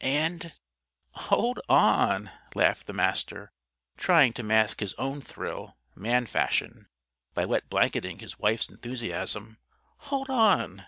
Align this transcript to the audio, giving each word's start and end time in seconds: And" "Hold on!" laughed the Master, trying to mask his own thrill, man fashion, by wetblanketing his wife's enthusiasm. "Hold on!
And" 0.03 0.55
"Hold 1.29 1.59
on!" 1.69 2.31
laughed 2.55 2.87
the 2.87 2.91
Master, 2.93 3.51
trying 3.97 4.33
to 4.33 4.41
mask 4.41 4.79
his 4.79 4.95
own 4.95 5.21
thrill, 5.21 5.77
man 5.93 6.25
fashion, 6.25 6.87
by 7.35 7.45
wetblanketing 7.45 8.19
his 8.19 8.39
wife's 8.39 8.67
enthusiasm. 8.69 9.59
"Hold 9.99 10.31
on! 10.31 10.79